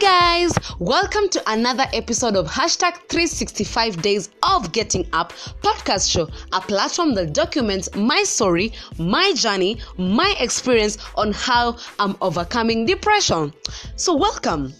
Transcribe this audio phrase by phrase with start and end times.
[0.00, 6.60] guys, welcome to another episode of hashtag 365 Days of Getting Up podcast show, a
[6.60, 13.52] platform that documents my story, my journey, my experience on how I'm overcoming depression.
[13.96, 14.72] So, welcome.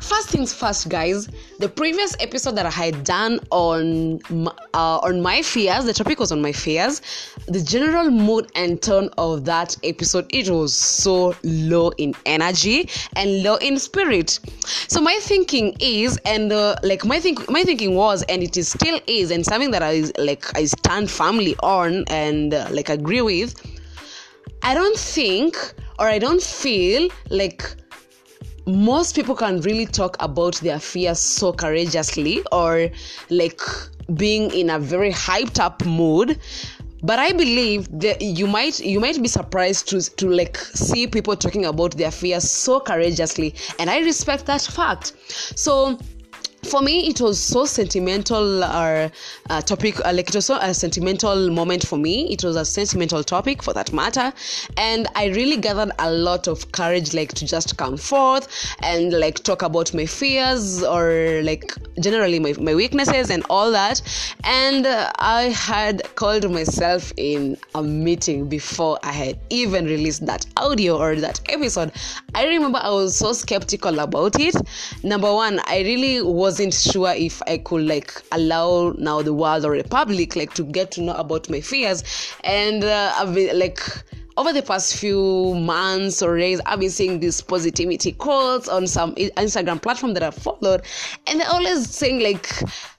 [0.00, 1.26] First things first, guys.
[1.58, 4.20] The previous episode that I had done on
[4.74, 7.00] uh, on my fears, the topic was on my fears.
[7.48, 13.42] The general mood and tone of that episode, it was so low in energy and
[13.42, 14.38] low in spirit.
[14.86, 18.68] So my thinking is, and uh, like my think my thinking was, and it is
[18.68, 23.22] still is, and something that I like I stand firmly on and uh, like agree
[23.22, 23.54] with.
[24.62, 25.56] I don't think
[25.98, 27.76] or I don't feel like
[28.66, 32.88] most people can really talk about their fears so courageously or
[33.30, 33.60] like
[34.14, 36.38] being in a very hyped up mood.
[37.02, 41.36] But i believe that you might you might be surprised to to like see people
[41.36, 43.54] talking about their fears so courageously.
[43.78, 45.12] And i respect that fact.
[45.28, 45.98] So
[46.66, 49.08] for me it was so sentimental uh,
[49.48, 52.32] uh, topic uh, like it was so a sentimental moment for me.
[52.32, 54.32] It was a sentimental topic for that matter.
[54.76, 58.48] And i really gathered a lot of courage like to just come forth
[58.80, 64.02] and like talk about my fears or like generally my, my weaknesses and all that.
[64.44, 70.46] And uh, i had called myself in a meeting before i had even released that
[70.56, 71.92] audio or that episode.
[72.34, 74.56] I remember i was so skeptical about it.
[75.02, 79.66] Number one i really was wasn't sure if I could like allow now the world
[79.66, 82.02] or the public like to get to know about my fears,
[82.44, 83.78] and uh, I've been like
[84.38, 89.14] over the past few months or days, I've been seeing these positivity quotes on some
[89.16, 90.80] Instagram platform that I've followed,
[91.26, 92.48] and they're always saying like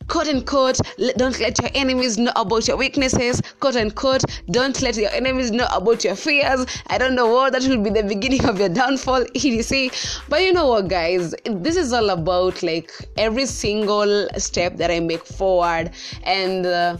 [0.08, 0.80] quote unquote,
[1.17, 5.67] don't let your enemies know about your weaknesses, quote unquote, don't let your enemies know
[5.72, 6.66] about your fears.
[6.88, 9.89] I don't know what that will be the beginning of your downfall, etc.
[10.30, 14.99] But you know what, guys, this is all about like every single step that I
[14.99, 15.92] make forward
[16.23, 16.65] and.
[16.65, 16.98] Uh,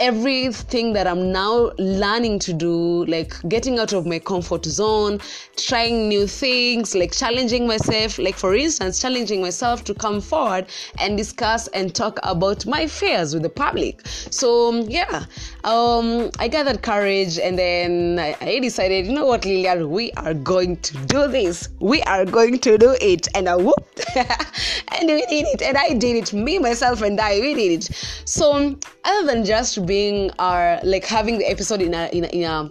[0.00, 5.20] everything that I'm now learning to do, like getting out of my comfort zone,
[5.56, 10.66] trying new things, like challenging myself, like for instance, challenging myself to come forward
[10.98, 14.06] and discuss and talk about my fears with the public.
[14.06, 15.26] So, yeah,
[15.64, 20.76] um, I gathered courage and then I, decided, you know what, Lilian, we are going
[20.76, 21.68] to do this.
[21.80, 23.28] We are going to do it.
[23.34, 25.62] And I whooped and we did it.
[25.62, 26.32] And I did it.
[26.32, 27.84] Me, myself, and I, we did it.
[28.26, 32.44] So, other than just being our like having the episode in a in a, in
[32.44, 32.70] a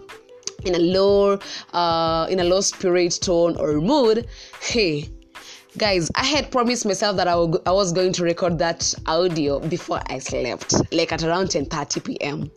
[0.64, 1.38] in a low
[1.72, 4.26] uh, in a low spirit tone or mood
[4.60, 5.08] hey
[5.76, 10.18] guys i had promised myself that I, was going to record that audio before i
[10.18, 12.50] slept like at around 10 30 p.m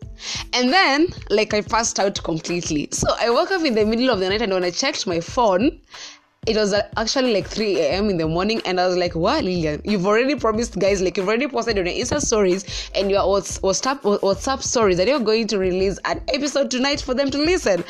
[0.54, 2.90] and then like i passed out completely.
[2.92, 5.20] So i woke up in the middle of the night and when i checked my
[5.20, 5.80] phone
[6.48, 8.10] it was uh, actually like 3 a.m.
[8.10, 11.28] in the morning, and I was like, "Wow, Lilian, you've already promised guys, like you've
[11.28, 15.60] already posted on your Insta stories and your WhatsApp WhatsApp stories that you're going to
[15.60, 17.84] release an episode tonight for them to listen."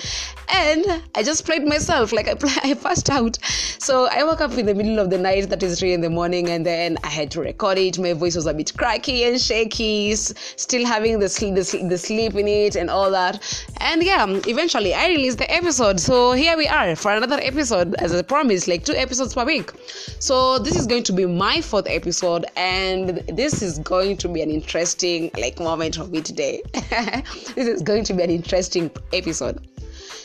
[0.49, 2.35] And I just played myself, like I
[2.71, 3.37] I passed out.
[3.77, 6.09] So I woke up in the middle of the night, that is 3 in the
[6.09, 7.99] morning, and then I had to record it.
[7.99, 12.47] My voice was a bit cracky and shaky, still having the the, the sleep in
[12.47, 13.65] it and all that.
[13.81, 15.99] And yeah, eventually I released the episode.
[15.99, 19.43] So here we are for another episode as I promised promise like two episodes per
[19.43, 19.71] week.
[20.19, 24.41] So this is going to be my fourth episode and this is going to be
[24.41, 26.61] an interesting like moment for me today.
[27.55, 29.67] This is going to be an interesting episode.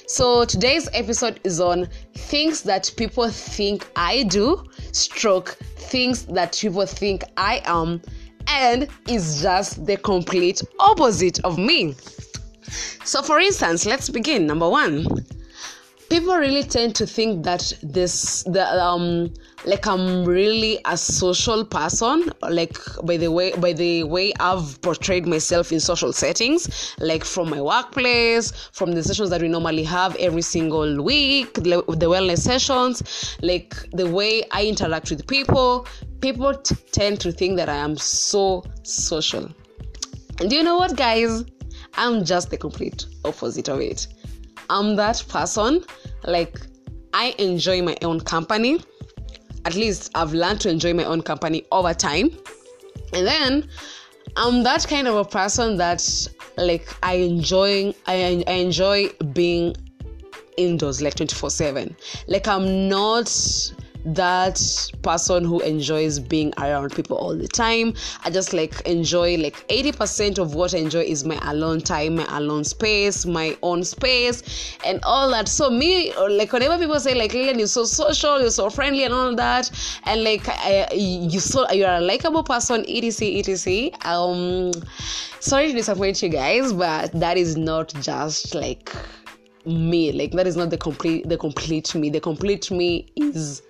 [0.06, 4.62] So today's episode is on things that people think i do
[4.92, 5.56] stroke
[5.90, 8.00] things that people think i am
[8.46, 11.94] and is just the complete opposite of me.
[13.04, 14.46] So for instance let's begin.
[14.46, 15.06] Number one
[16.22, 19.28] people really tend to think that this the um
[19.64, 25.26] like I'm really a social person like by the way by the way I've portrayed
[25.26, 30.14] myself in social settings like from my workplace from the sessions that we normally have
[30.16, 33.02] every single week the, the wellness sessions
[33.42, 35.88] like the way I interact with people.
[36.20, 39.50] People t- tend to think that I am so social.
[40.38, 41.44] And do you know what guys?
[41.94, 44.06] I'm just the complete opposite of it
[44.72, 45.84] I'm that person.
[46.24, 46.58] Like,
[47.12, 48.80] I enjoy my own company.
[49.66, 52.30] At least I've learned to enjoy my own company over time.
[53.12, 53.68] And then
[54.36, 56.02] I'm that kind of a person that,
[56.56, 57.94] like, I enjoy.
[58.06, 59.76] I, I enjoy being
[60.58, 61.96] indoors like 24 7
[62.28, 63.26] like i'm not
[64.04, 64.60] that
[65.02, 67.94] person who enjoys being around people all the time.
[68.24, 72.26] I just like enjoy like 80% of what I enjoy is my alone time, my
[72.36, 75.48] alone space, my own space, and all that.
[75.48, 79.14] So me, like whenever people say like Lilian, you're so social, you're so friendly, and
[79.14, 79.70] all that,
[80.04, 83.38] and like I, you so you're a likable person, etc.
[83.38, 83.90] etc.
[84.04, 84.72] Um,
[85.40, 88.92] sorry to disappoint you guys, but that is not just like
[89.64, 93.62] me like that is not the complete the complete me the complete me is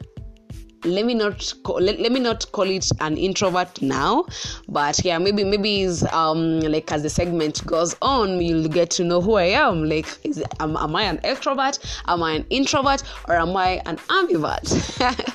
[0.84, 4.24] let me not call, let, let me not call it an introvert now
[4.68, 9.04] but yeah maybe maybe is um like as the segment goes on you'll get to
[9.04, 9.84] know who i am.
[9.84, 11.78] Like is am, am i an extrovert?
[12.06, 13.02] Am i an introvert?
[13.28, 14.68] Or am i an ambivert?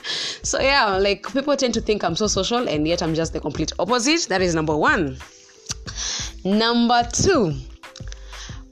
[0.44, 3.40] So yeah like people tend to think i'm so social and yet i'm just the
[3.40, 4.28] complete opposite.
[4.30, 5.18] That is number one.
[6.44, 7.54] Number two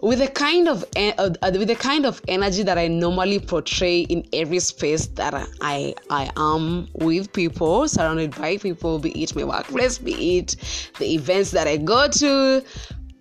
[0.01, 4.27] with the kind of uh, with the kind of energy that I normally portray in
[4.33, 9.97] every space that I I am with people, surrounded by people, be it my workplace,
[9.97, 12.63] be it the events that I go to,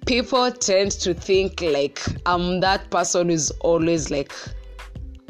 [0.06, 4.32] people tend to think like I'm that person who's always like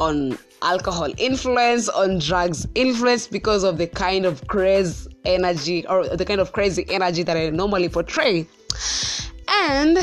[0.01, 6.25] on alcohol influence, on drugs influence because of the kind of crazy energy or the
[6.25, 8.47] kind of crazy energy that I normally portray.
[9.47, 9.99] And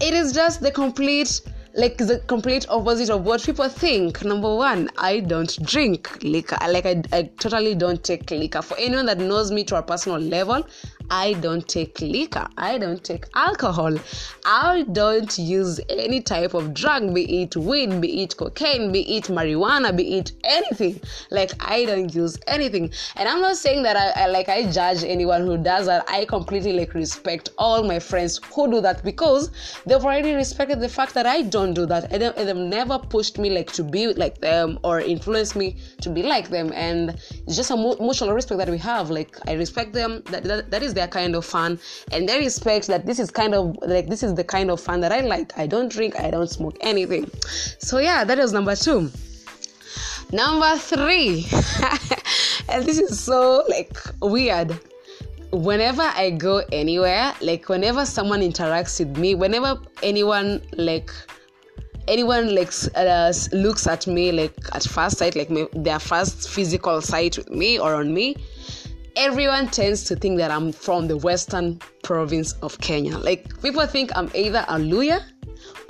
[0.00, 1.40] it is just the complete
[1.74, 4.24] like the complete opposite of what people think.
[4.24, 6.58] Number one, I don't drink liquor.
[6.68, 8.60] Like I, I totally don't take liquor.
[8.60, 10.66] For anyone that knows me to a personal level,
[11.10, 12.46] I don't take liquor.
[12.56, 13.98] I don't take alcohol.
[14.44, 19.24] I don't use any type of drug, be it weed, be it cocaine, be it
[19.24, 21.00] marijuana, be it anything.
[21.30, 22.92] Like I don't use anything.
[23.16, 26.04] And I'm not saying that I, I like I judge anyone who does that.
[26.08, 29.50] I completely like respect all my friends who do that because
[29.86, 32.12] they've already respected the fact that I don't do that.
[32.12, 36.22] And they've never pushed me like to be like them or influenced me to be
[36.22, 36.72] like them.
[36.72, 37.10] And
[37.46, 39.10] it's just a mutual respect that we have.
[39.10, 40.22] Like I respect them.
[40.26, 41.78] That that, that is kind of fun
[42.12, 45.00] and they respect that this is kind of like this is the kind of fun
[45.00, 45.56] that I like.
[45.58, 47.30] I don't drink, I don't smoke anything.
[47.78, 49.10] So yeah, that was number two.
[50.32, 51.46] Number three,
[52.68, 54.78] and this is so like weird
[55.52, 61.10] whenever I go anywhere, like whenever someone interacts with me, whenever anyone like
[62.08, 67.00] anyone like uh, looks at me like at first sight, like my, their first physical
[67.00, 68.36] sight with me or on me,
[69.20, 73.18] everyone tends to think that I'm from the western province of Kenya.
[73.18, 75.20] Like people think I'm either a Luhya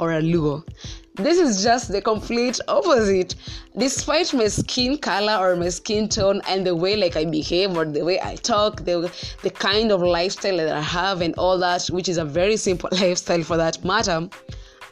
[0.01, 0.67] or a Luo.
[1.15, 3.37] This is just the complete opposite.
[3.79, 7.85] Despite my skin color or my skin tone and the way like I behave or
[7.85, 9.13] the way I talk, the
[9.43, 12.89] the kind of lifestyle that I have and all that, which is a very simple
[13.01, 14.29] lifestyle for that matter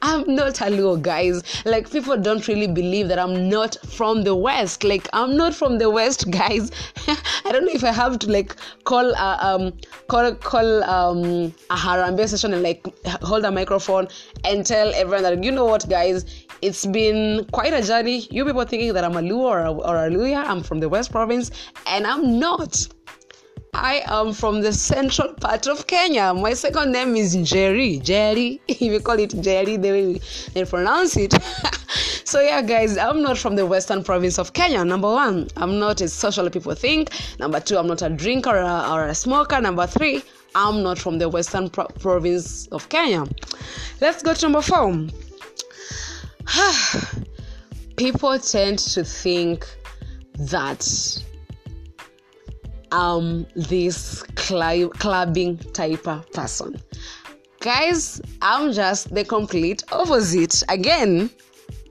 [0.03, 1.43] I'm not a Luo, guys.
[1.65, 4.85] Like, people don't really believe that I'm not from the West.
[4.85, 6.71] Like, I'm not from the West, guys.
[7.07, 8.55] I don't know if I have to like
[8.85, 9.73] call a um
[10.09, 12.87] call call um a Harambee session and like
[13.23, 14.09] hold a microphone
[14.45, 16.45] and tell everyone that you know what, guys.
[16.61, 18.27] It's been quite a journey.
[18.31, 20.45] You people thinking that I'm a Luo or a, or a Luhya.
[20.45, 21.51] I'm from the West Province,
[21.87, 22.89] and I'm not.
[23.75, 26.33] I am from the central part of Kenya.
[26.35, 27.99] My second name is Jerry.
[27.99, 30.21] Jerry, if you call it Jerry, the way
[30.55, 31.35] they pronounce it.
[32.25, 34.85] so yeah, guys, I'm not from the western province of Kenya.
[34.85, 37.11] Number one, I'm not as social people think.
[37.39, 39.61] Number two, I'm not a drinker or a, or a smoker.
[39.61, 40.23] Number three,
[40.55, 43.27] I'm not from the western pro- province of Kenya.
[44.01, 45.07] Let's go to number four.
[47.97, 49.67] people tend to think
[50.39, 50.87] that
[52.93, 56.81] um this cl- clubbing type of person.
[57.61, 60.63] Guys i'm just the complete opposite.
[60.69, 61.31] Again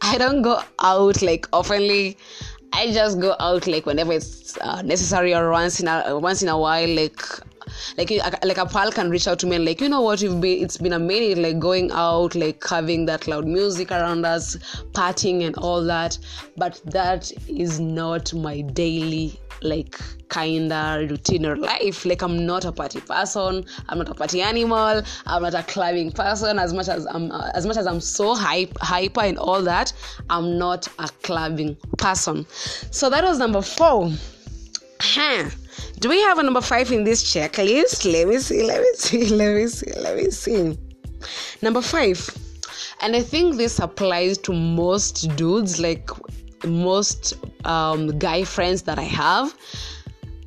[0.01, 2.15] i don't go out like oftenly
[2.73, 6.47] i just go out like whenever it's uh, necessary or once in a once in
[6.49, 7.19] a while like
[7.97, 8.11] like
[8.43, 10.21] like a pal can reach out to me and like you know what?
[10.21, 14.25] You've been it's been a minute like going out like having that loud music around
[14.25, 14.55] us
[14.93, 16.17] partying and all that
[16.55, 19.99] but that is not my daily like
[20.29, 22.05] kinda routine or life.
[22.05, 23.65] Like i'm not a party person.
[23.89, 25.01] I'm not a party animal.
[25.25, 26.59] I'm not a clubbing person.
[26.59, 29.93] As much as i'm uh, as much as i'm so hype hyper and all that
[30.29, 32.45] i'm not a clubbing person.
[32.91, 34.11] So that was number four.
[34.99, 35.49] Huh.
[35.99, 38.11] Do we have a number five in this checklist?
[38.11, 40.77] Let me see, let me see, let me see, let me see.
[41.61, 42.29] Number five,
[43.01, 46.09] and I think this applies to most dudes, like
[46.65, 47.33] most
[47.65, 49.55] um, guy friends that I have.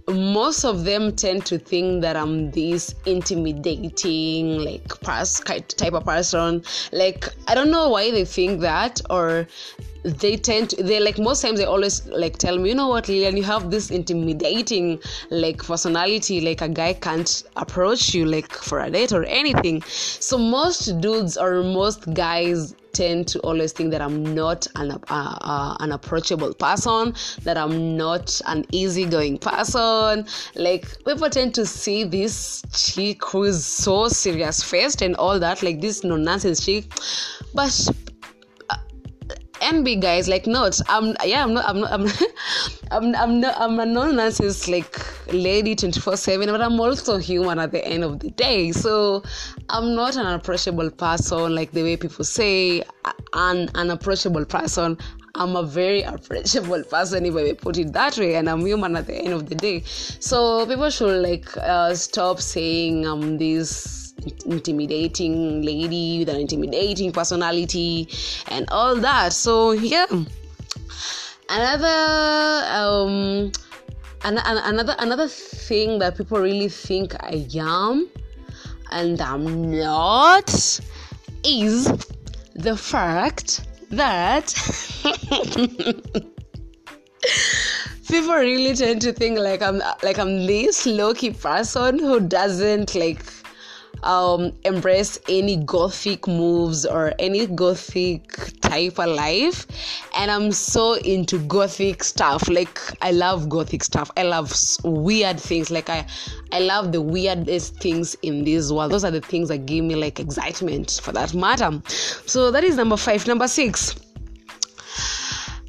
[0.09, 6.65] Most of them tend to think that I'm this intimidating, like, pers- type of person.
[6.91, 9.47] Like, I don't know why they think that, or
[10.05, 13.09] they tend to, they like most times they always like tell me you know what
[13.09, 14.99] lilian you have this intimidating
[15.31, 20.39] like personality like a guy can't approach you like for a date or anything so
[20.39, 25.77] most dudes or most guys tend to always think that I'm not an, uh, uh,
[25.81, 27.15] an approachable person,
[27.45, 30.27] that I'm not an easygoing person.
[30.55, 35.63] Like people tend to see this chick who is so serious faced and all that,
[35.63, 36.85] like this no nonsense chick.
[37.55, 37.89] But
[39.71, 40.81] NB guys, like not.
[40.89, 41.93] I'm yeah, I'm not I'm not
[42.91, 44.99] I'm I'm, not I'm a non nonsense like
[45.33, 48.73] lady 24-7, but I'm also human at the end of the day.
[48.73, 49.23] So
[49.69, 52.83] I'm not an approachable person like the way people say
[53.33, 54.99] an unapproachable person.
[55.37, 59.07] I'm a very approachable person if I put it that way, and I'm human at
[59.07, 59.83] the end of the day.
[59.85, 64.10] So people should like uh, stop saying I'm this
[64.47, 68.09] intimidating lady with an intimidating personality
[68.49, 69.33] and all that.
[69.33, 70.07] So yeah.
[71.49, 73.53] Another um
[74.25, 78.09] an- another another thing that people really think i am
[78.91, 80.51] and i'm not
[81.45, 81.87] is
[82.55, 84.53] the fact that
[88.09, 93.25] people really tend to think like i'm like i'm this low-key person who doesn't like
[94.03, 99.67] um, embrace any gothic moves or any gothic type of life.
[100.17, 102.49] And i'm so into gothic stuff.
[102.49, 104.11] Like i love gothic stuff.
[104.17, 104.53] I love
[104.85, 105.71] weird things.
[105.71, 106.07] Like i
[106.53, 108.93] i love the weirdest things in this world.
[108.93, 111.81] Those are the things that give me like excitement for that matter.
[112.27, 113.27] So that is number five.
[113.27, 113.95] Number six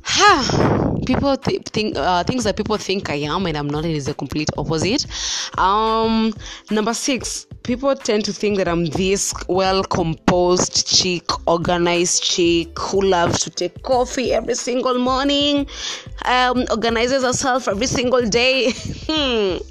[1.06, 4.14] people th- think uh, things that people think I am and I'm not is the
[4.14, 5.06] complete opposite.
[5.58, 6.34] Um,
[6.70, 13.02] number six, people tend to think that I'm this well composed chick, organized chick who
[13.02, 15.68] loves to take coffee every single morning,
[16.26, 18.72] um, organizes herself every single day.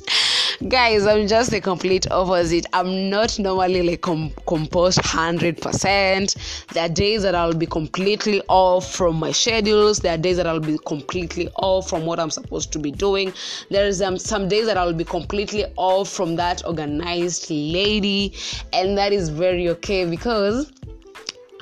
[0.68, 6.88] Guys i'm just the complete opposite i'm not normally like com- composed 100% there are
[6.88, 10.76] days that i'll be completely off from my schedules there are days that i'll be
[10.84, 13.32] completely off from what i'm supposed to be doing
[13.70, 18.34] there's um, some days that i'll be completely off from that organized lady
[18.74, 20.70] and that is very okay because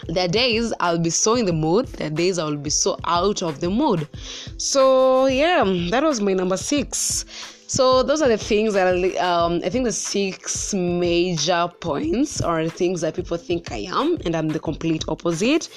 [0.09, 2.99] there are days I'll be so in the mood, there are days I'll be so
[3.05, 4.09] out of the mood.
[4.57, 7.25] So, yeah, that was my number six.
[7.69, 8.87] So those are the things that
[9.19, 14.35] um, I think the six major points are things that people think I am, and
[14.35, 15.69] I'm the complete opposite.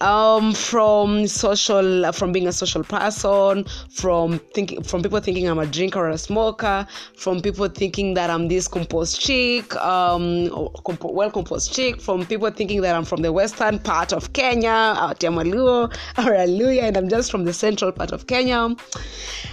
[0.00, 5.66] Um, from social, from being a social person, from thinking, from people thinking I'm a
[5.66, 10.48] drinker or a smoker, from people thinking that I'm this composed chick, um,
[10.84, 14.68] comp- well composed chick, from people thinking that I'm from the western part of Kenya,
[14.70, 18.76] out or a Luhya, and I'm just from the central part of Kenya.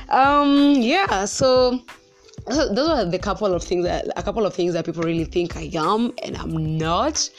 [0.10, 1.79] Um, yeah, so
[2.48, 5.56] those are the couple of things that a couple of things that people really think
[5.56, 7.30] I am and I'm not.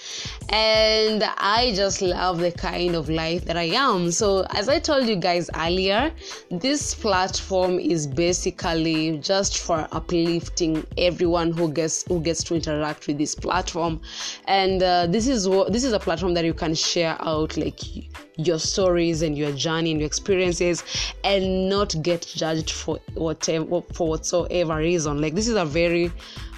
[0.50, 4.10] And I just love the kind of life that I am.
[4.10, 6.12] So as I told you guys earlier,
[6.50, 13.18] this platform is basically just for uplifting everyone who gets who gets to interact with
[13.18, 14.00] this platform.
[14.46, 17.80] And uh, this is what this is a platform that you can share out like
[18.46, 20.84] your stories and your journey and your experiences
[21.24, 26.10] and not get judged for whatever for whatsoever reason like this is a very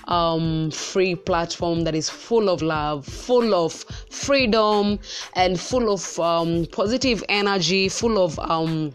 [0.09, 3.73] um, free platform that is full of love, full of
[4.11, 4.99] freedom,
[5.35, 8.93] and full of um, positive energy, full of um,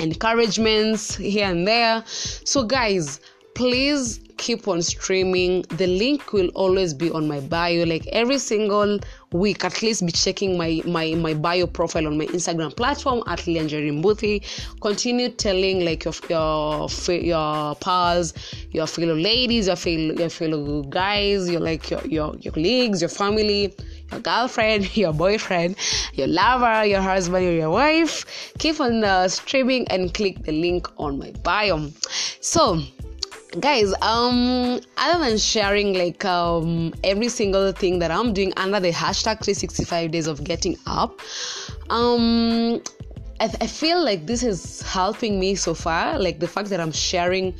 [0.00, 2.02] encouragements here and there.
[2.06, 3.20] So, guys,
[3.54, 5.62] please keep on streaming.
[5.62, 7.84] The link will always be on my bio.
[7.84, 9.00] Like every single
[9.32, 13.40] week, at least be checking my my my bio profile on my Instagram platform at
[13.40, 14.80] Lianjerimbuthi.
[14.80, 18.34] Continue telling like your your your pals,
[18.70, 23.10] your fellow ladies, your fellow your fellow guys, your like your your, your colleagues, your
[23.10, 23.74] family
[24.10, 25.76] your girlfriend, your boyfriend,
[26.14, 28.52] your lover, your husband, or your wife.
[28.58, 31.90] Keep on uh, streaming and click the link on my bio.
[32.40, 32.82] So,
[33.60, 38.92] guys um other than sharing like um every single thing that i'm doing under the
[38.92, 41.18] hashtag 365 days of getting up
[41.88, 42.80] um
[43.40, 46.18] I, I feel like this is helping me so far.
[46.18, 47.54] Like the fact that i'm sharing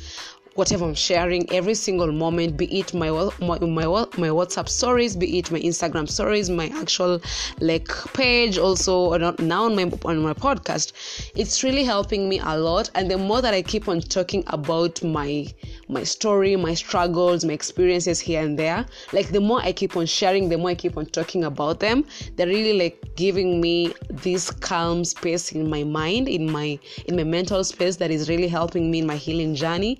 [0.55, 5.39] whatever I'm sharing every single moment, be it my my my, my WhatsApp stories, be
[5.39, 7.21] it my Instagram stories, my actual
[7.59, 10.93] like page, also now on my on my podcast,
[11.35, 12.89] it's really helping me a lot.
[12.95, 15.47] And the more that I keep on talking about my
[15.87, 20.05] my story, my struggles, my experiences here and there, like the more I keep on
[20.05, 24.51] sharing, the more I keep on talking about them, they're really like giving me this
[24.51, 28.91] calm space in my mind, in my in my mental space that is really helping
[28.91, 29.99] me in my healing journey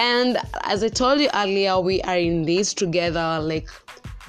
[0.00, 3.38] and as I told you earlier, we are in this together.
[3.38, 3.68] Like,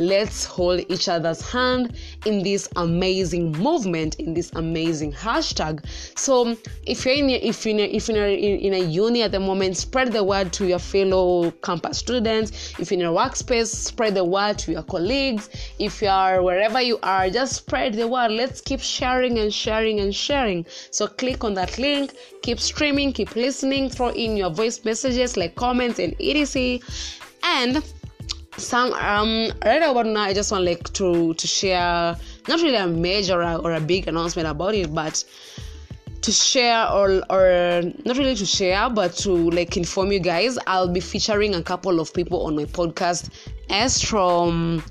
[0.08, 5.86] let's hold each other's hand in this amazing movement, in this amazing hashtag.
[6.18, 6.56] So,
[6.86, 9.78] if you're in if you're a, if you're in, in a uni at the moment,
[9.78, 12.74] spread the word to your fellow campus students.
[12.80, 15.50] If you're in a workspace, spread the word to your colleagues.
[15.80, 18.32] If you are wherever you are, just spread the word.
[18.32, 20.66] Let's keep sharing and sharing and sharing.
[20.92, 25.56] So, click on that link keep streaming, keep listening, throw in your voice messages like
[25.56, 26.80] comments and etc.
[27.44, 27.84] And
[28.62, 32.16] some um right about now I just want like to to share
[32.48, 35.24] not really a major or a big announcement about it, but
[36.22, 40.88] to share or or not really to share but to like inform you guys i'll
[40.88, 43.30] be featuring a couple of people on my podcast.
[43.70, 44.84] As from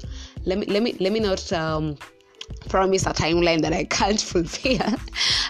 [0.44, 1.96] let me let me let me not um
[2.68, 4.94] promise a timeline that I can't fulfill.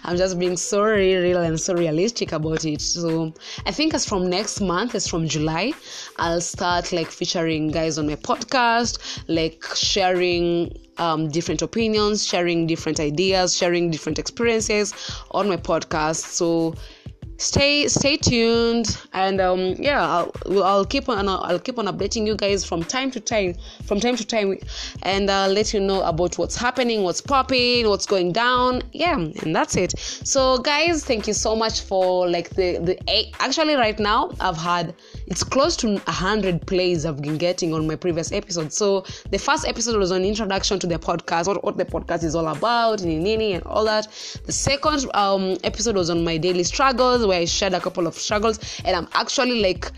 [0.04, 2.80] I'm just being so real and so realistic about it.
[2.80, 3.35] So
[3.66, 5.73] I think as from next month, as from July,
[6.16, 13.00] I'll start like featuring guys on my podcast, like sharing um, different opinions, sharing different
[13.00, 14.95] ideas, sharing different experiences
[15.30, 16.25] on my podcast.
[16.25, 16.75] So
[17.41, 22.37] stay stay tuned and um, yeah I'll, I'll keep on I'll keep on updating you
[22.37, 23.55] guys from time to time
[23.87, 24.59] from time to time
[25.03, 28.83] and I'll let you know about what's happening what's popping what's going down.
[28.93, 29.99] Yeah and that's it.
[29.99, 34.95] So guys thank you so much for like the the actually right now I've had
[35.27, 39.67] it's close to 100 plays I've been getting on my previous episode so the first
[39.67, 43.63] episode was an introduction to the podcast what, what the podcast is all about and
[43.65, 44.09] all that.
[44.45, 48.15] The second um, episode was on my daily struggles where I shared a couple of
[48.15, 49.91] struggles and I'm actually like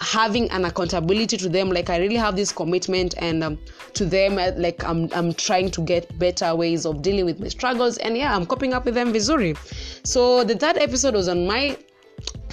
[0.00, 1.70] having an accountability to them.
[1.70, 3.58] Like i really have this commitment and um,
[3.94, 7.48] to them uh, like I'm, I'm trying to get better ways of dealing with my
[7.48, 9.56] struggles and yeah i'm coping up with them vizuri.
[10.04, 11.78] So the third episode was on my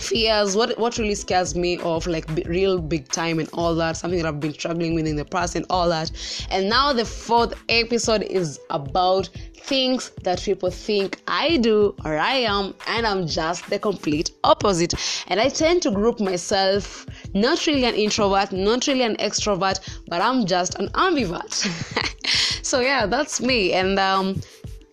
[0.01, 3.95] fears what what really scares me of like b- real big time and all that
[3.95, 6.11] something that i've been struggling with in the past and all that
[6.49, 9.29] and now the fourth episode is about
[9.63, 14.93] things that people think I do or I am, and I'm just the complete opposite.
[15.27, 20.21] And I tend to group myself not really an introvert, not really an extrovert, but
[20.21, 21.53] I'm just an ambivert.
[22.65, 23.73] so yeah, that's me.
[23.73, 24.41] And um,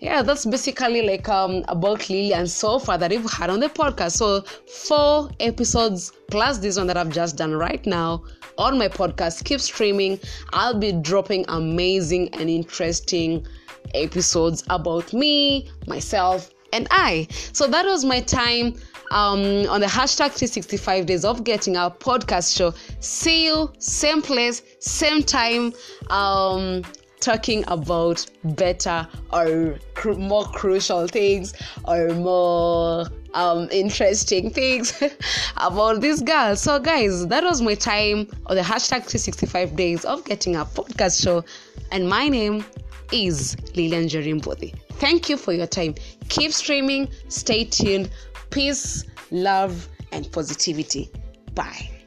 [0.01, 4.13] yeah, that's basically like um about Lilian so far that we've had on the podcast.
[4.13, 8.23] So four episodes plus this one that I've just done right now
[8.59, 9.45] on my podcast.
[9.45, 10.21] Keep streaming.
[10.53, 13.47] I'll be dropping amazing and interesting
[13.95, 17.27] episodes about me, myself, and I.
[17.53, 18.75] So that was my time
[19.11, 22.73] um, on the hashtag 365 days of getting our podcast show.
[23.01, 25.73] See you, same place, same time.
[26.11, 26.83] Um,
[27.21, 31.55] talking about better or cr- more crucial things
[31.87, 35.01] or more um, interesting things
[35.57, 36.57] about this girl.
[36.57, 41.23] So, guys, that was my time on the hashtag 365 days of getting a podcast
[41.23, 41.45] show.
[41.93, 42.65] And my name
[43.13, 44.75] is Lilian Jerimbodi.
[44.95, 45.95] Thank you for your time.
[46.29, 48.11] Keep streaming, stay tuned.
[48.51, 51.11] Peace, love, and positivity.
[51.55, 51.98] Bye.